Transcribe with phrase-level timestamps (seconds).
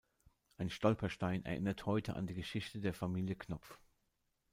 [0.57, 3.77] Ein Stolperstein erinnert heute an die Geschichte der Familie Knopf.